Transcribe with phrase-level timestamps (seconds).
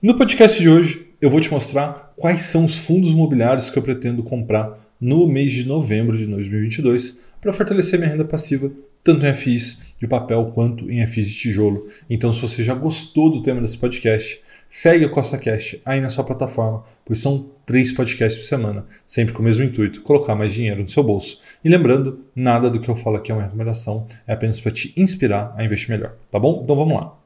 [0.00, 3.82] No podcast de hoje, eu vou te mostrar quais são os fundos imobiliários que eu
[3.82, 8.70] pretendo comprar no mês de novembro de 2022 para fortalecer minha renda passiva,
[9.02, 11.80] tanto em FIs de papel quanto em FIs de tijolo.
[12.08, 16.22] Então, se você já gostou do tema desse podcast, segue a CostaCast aí na sua
[16.22, 20.80] plataforma, pois são três podcasts por semana, sempre com o mesmo intuito, colocar mais dinheiro
[20.80, 21.40] no seu bolso.
[21.64, 24.92] E lembrando, nada do que eu falo aqui é uma recomendação, é apenas para te
[24.96, 26.60] inspirar a investir melhor, tá bom?
[26.62, 27.18] Então vamos lá.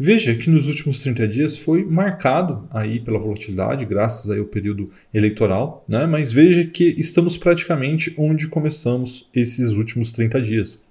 [0.00, 4.90] Veja que nos últimos 30 dias foi marcado aí pela volatilidade, graças aí ao período
[5.12, 6.06] eleitoral, né?
[6.06, 10.84] mas veja que estamos praticamente onde começamos esses últimos 30 dias.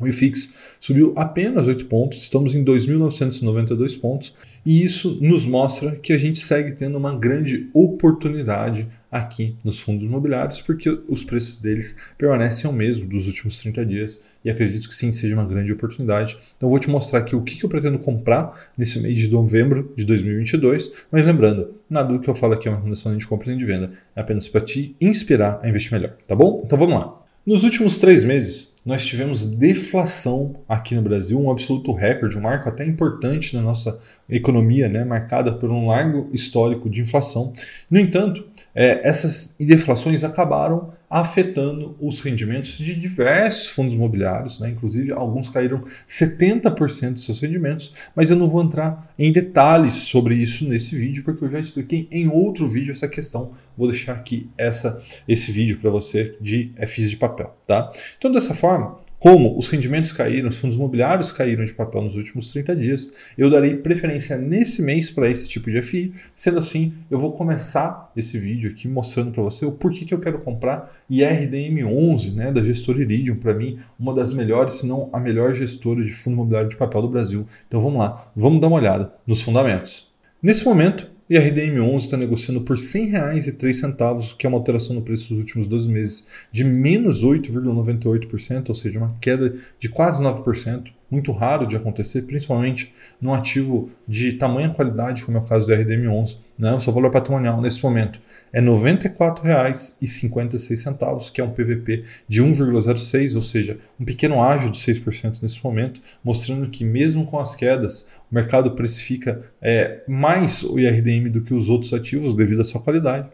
[0.00, 4.34] O IFIX subiu apenas 8 pontos, estamos em 2.992 pontos,
[4.66, 10.02] e isso nos mostra que a gente segue tendo uma grande oportunidade aqui nos fundos
[10.02, 14.94] imobiliários, porque os preços deles permanecem o mesmo dos últimos 30 dias, e acredito que
[14.96, 16.36] sim, seja uma grande oportunidade.
[16.56, 20.04] Então, vou te mostrar aqui o que eu pretendo comprar nesse mês de novembro de
[20.04, 23.56] 2022, mas lembrando, nada do que eu falo aqui é uma recomendação de compra nem
[23.56, 26.62] de venda, é apenas para te inspirar a investir melhor, tá bom?
[26.66, 27.22] Então vamos lá.
[27.46, 32.68] Nos últimos três meses, nós tivemos deflação aqui no Brasil, um absoluto recorde, um marco
[32.68, 37.52] até importante na nossa economia, né, marcada por um largo histórico de inflação.
[37.90, 44.70] No entanto, é, essas deflações acabaram afetando os rendimentos de diversos fundos imobiliários, né?
[44.70, 50.34] inclusive alguns caíram 70% dos seus rendimentos, mas eu não vou entrar em detalhes sobre
[50.34, 53.52] isso nesse vídeo, porque eu já expliquei em outro vídeo essa questão.
[53.78, 57.56] Vou deixar aqui essa, esse vídeo para você de FIs de papel.
[57.64, 57.92] Tá?
[58.18, 62.52] Então, dessa forma, como os rendimentos caíram, os fundos imobiliários caíram de papel nos últimos
[62.52, 66.12] 30 dias, eu darei preferência nesse mês para esse tipo de FI.
[66.36, 70.20] Sendo assim, eu vou começar esse vídeo aqui mostrando para você o porquê que eu
[70.20, 75.18] quero comprar IRDM11, né, da gestora Iridium, para mim, uma das melhores, se não a
[75.18, 77.46] melhor gestora de fundo imobiliário de papel do Brasil.
[77.66, 80.12] Então vamos lá, vamos dar uma olhada nos fundamentos.
[80.42, 85.02] Nesse momento, e a RDM11 está negociando por R$ 100,03, que é uma alteração no
[85.02, 90.92] preço dos últimos 12 meses de menos 8,98%, ou seja, uma queda de quase 9%
[91.10, 95.72] muito raro de acontecer, principalmente num ativo de tamanha qualidade, como é o caso do
[95.72, 96.36] RDM11.
[96.58, 96.72] Né?
[96.72, 98.20] O seu valor patrimonial nesse momento
[98.52, 104.78] é R$ 94,56, que é um PVP de 1,06, ou seja, um pequeno ágio de
[104.78, 110.78] 6% nesse momento, mostrando que mesmo com as quedas, o mercado precifica é, mais o
[110.78, 113.28] IRDM do que os outros ativos devido à sua qualidade.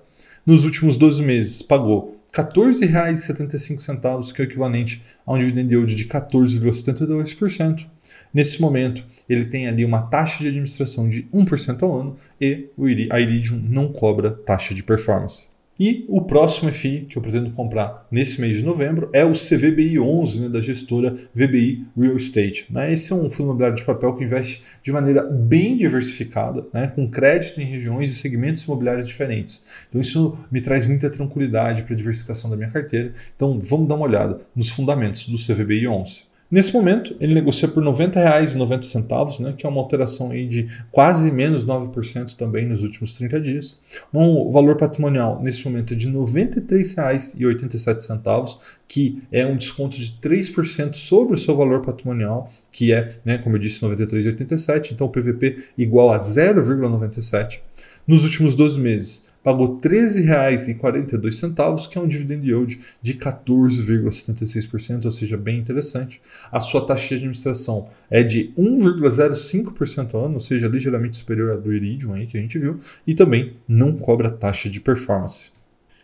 [0.46, 5.94] Nos últimos 12 meses, pagou R$ 14,75, que é o equivalente a um dividend yield
[5.96, 7.86] de 14,72%.
[8.32, 12.68] Nesse momento, ele tem ali uma taxa de administração de 1% ao ano e
[13.10, 15.48] a Iridium não cobra taxa de performance.
[15.82, 19.98] E o próximo FI que eu pretendo comprar nesse mês de novembro é o CVBI
[19.98, 22.66] 11 né, da gestora VBI Real Estate.
[22.68, 22.92] Né?
[22.92, 27.08] Esse é um fundo imobiliário de papel que investe de maneira bem diversificada, né, com
[27.08, 29.66] crédito em regiões e segmentos imobiliários diferentes.
[29.88, 33.14] Então isso me traz muita tranquilidade para a diversificação da minha carteira.
[33.34, 36.29] Então vamos dar uma olhada nos fundamentos do CVBI 11.
[36.50, 41.30] Nesse momento, ele negocia por R$ 90,90, né, que é uma alteração aí de quase
[41.30, 43.80] menos 9% também nos últimos 30 dias.
[44.12, 48.58] Um valor patrimonial nesse momento é de R$ 93,87,
[48.88, 53.54] que é um desconto de 3% sobre o seu valor patrimonial, que é, né, como
[53.54, 57.60] eu disse, R$ 93,87, então o PVP igual a 0,97.
[58.08, 65.12] Nos últimos 12 meses, pagou R$ 13,42, que é um dividend yield de 14,76%, ou
[65.12, 66.20] seja, bem interessante.
[66.50, 71.56] A sua taxa de administração é de 1,05% ao ano, ou seja, ligeiramente superior à
[71.56, 75.59] do Iridium aí que a gente viu, e também não cobra taxa de performance.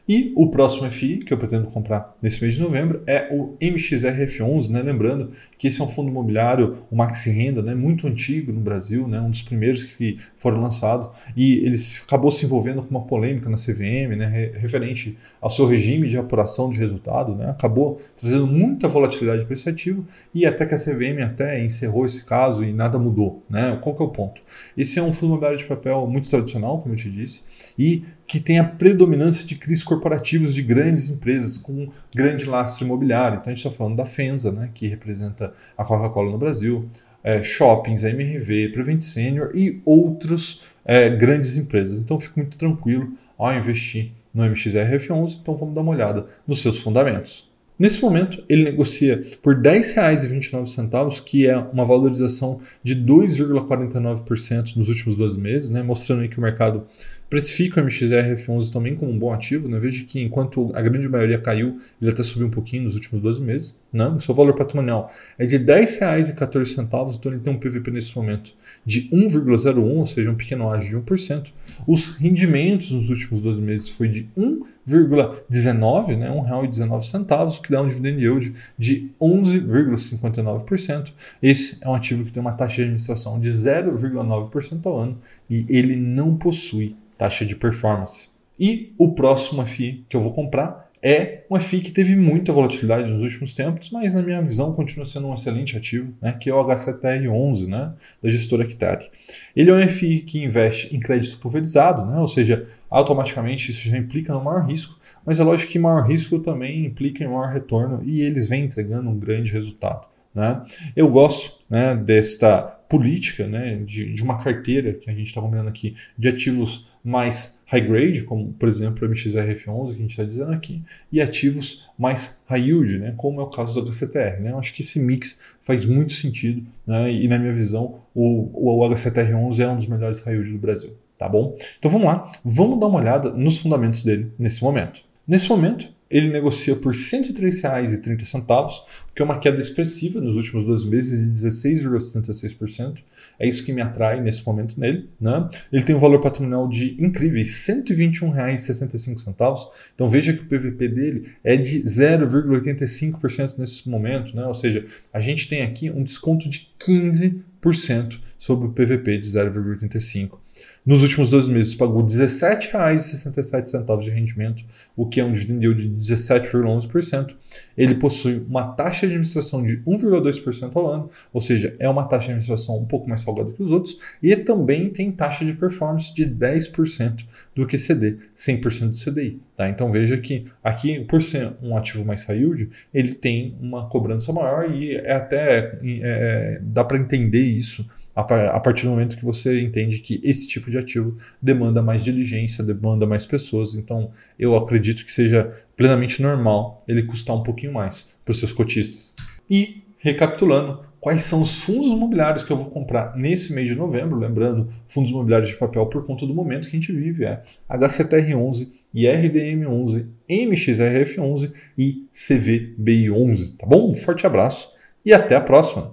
[0.09, 4.69] E o próximo FI que eu pretendo comprar nesse mês de novembro é o MXRF11,
[4.69, 4.81] né?
[4.81, 7.75] lembrando que esse é um fundo imobiliário, o Maxi Renda, né?
[7.75, 9.21] muito antigo no Brasil, né?
[9.21, 11.77] um dos primeiros que foram lançados, e ele
[12.07, 14.53] acabou se envolvendo com uma polêmica na CVM, né?
[14.55, 17.51] referente ao seu regime de apuração de resultado, né?
[17.51, 22.25] acabou trazendo muita volatilidade para esse ativo, e até que a CVM até encerrou esse
[22.25, 23.43] caso e nada mudou.
[23.51, 23.77] Né?
[23.83, 24.41] Qual que é o ponto?
[24.77, 27.43] Esse é um fundo imobiliário de papel muito tradicional, como eu te disse,
[27.77, 33.39] e que tem a predominância de crises corporativos de grandes empresas com grande lastro imobiliário.
[33.39, 36.89] Então a gente está falando da Fenza, né, que representa a Coca-Cola no Brasil,
[37.25, 41.99] é, shoppings, a MRV, Prevent Senior e outras é, grandes empresas.
[41.99, 46.79] Então fico muito tranquilo ao investir no MXRF11, então vamos dar uma olhada nos seus
[46.79, 47.51] fundamentos.
[47.79, 55.17] Nesse momento, ele negocia por R$ 10,29, que é uma valorização de 2,49% nos últimos
[55.17, 55.83] 12 meses, né?
[55.83, 56.87] mostrando que o mercado
[57.29, 59.69] Precifico o MXRF11 também como um bom ativo.
[59.69, 59.81] Né?
[59.81, 63.43] Veja que enquanto a grande maioria caiu, ele até subiu um pouquinho nos últimos 12
[63.43, 63.81] meses.
[63.93, 64.07] Né?
[64.07, 68.55] O seu valor patrimonial é de R$ 10,14, então ele tem um PVP nesse momento
[68.85, 71.49] de 1,01, ou seja, um pequeno ágio de 1%.
[71.85, 76.29] Os rendimentos nos últimos 12 meses foi de 1,19, né?
[76.29, 81.13] R$ 1,19, o que dá um dividend yield de 11,59%.
[81.43, 85.19] Esse é um ativo que tem uma taxa de administração de 0,9% ao ano
[85.51, 88.29] e ele não possui taxa de performance.
[88.59, 93.09] E o próximo FI que eu vou comprar é um FI que teve muita volatilidade
[93.09, 96.55] nos últimos tempos, mas na minha visão continua sendo um excelente ativo, né, que é
[96.55, 97.93] o H7R11, né,
[98.23, 99.09] da gestora Kitari.
[99.55, 103.97] Ele é um FI que investe em crédito pulverizado, né, ou seja, automaticamente isso já
[103.97, 108.03] implica no maior risco, mas é lógico que maior risco também implica em maior retorno
[108.05, 110.07] e eles vêm entregando um grande resultado.
[110.35, 110.63] Né?
[110.95, 115.69] Eu gosto né, desta política né, de, de uma carteira que a gente está combinando
[115.69, 120.25] aqui de ativos mais high grade, como por exemplo o MXRF11 que a gente está
[120.25, 124.41] dizendo aqui, e ativos mais high yield, né, como é o caso do HCTR.
[124.41, 124.51] Né?
[124.51, 128.89] Eu acho que esse mix faz muito sentido né, e na minha visão o, o
[128.89, 130.97] HCTR11 é um dos melhores high yield do Brasil.
[131.19, 131.57] Tá bom?
[131.79, 135.01] Então vamos lá, vamos dar uma olhada nos fundamentos dele nesse momento.
[135.27, 140.65] Nesse momento, ele negocia por R$ 103,30, o que é uma queda expressiva nos últimos
[140.65, 142.99] dois meses de 16,76%.
[143.39, 145.09] É isso que me atrai nesse momento nele.
[145.21, 145.49] Né?
[145.73, 149.71] Ele tem um valor patrimonial de incríveis R$ 121,65.
[149.95, 154.35] Então veja que o PVP dele é de 0,85% nesse momento.
[154.37, 154.47] Né?
[154.47, 160.39] Ou seja, a gente tem aqui um desconto de 15% sobre o PVP de 0,85%.
[160.85, 164.65] Nos últimos 12 meses pagou R$ 17,67 de rendimento,
[164.95, 167.35] o que é um dividend yield de 17,11%.
[167.77, 172.27] Ele possui uma taxa de administração de 1,2% ao ano, ou seja, é uma taxa
[172.27, 176.15] de administração um pouco mais salgada que os outros, e também tem taxa de performance
[176.15, 179.41] de 10% do que CD, 100% do CDI.
[179.57, 179.69] Tá?
[179.69, 184.33] Então veja que aqui, por ser um ativo mais high yield, ele tem uma cobrança
[184.33, 187.85] maior e é até é, é dá para entender isso
[188.17, 192.65] a partir do momento que você entende que esse tipo de ativo demanda mais diligência,
[192.65, 193.75] demanda mais pessoas.
[193.75, 198.55] Então, eu acredito que seja plenamente normal ele custar um pouquinho mais para os seus
[198.55, 199.15] cotistas.
[199.51, 204.19] E, recapitulando, quais são os fundos imobiliários que eu vou comprar nesse mês de novembro?
[204.19, 208.73] Lembrando, fundos imobiliários de papel por conta do momento que a gente vive é HCTR11,
[208.95, 213.91] IRDM11, MXRF11 e CVBI11, tá bom?
[213.91, 214.73] Um forte abraço
[215.05, 215.85] e até a próxima!